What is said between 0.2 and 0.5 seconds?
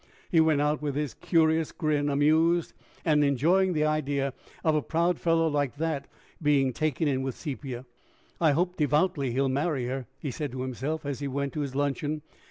He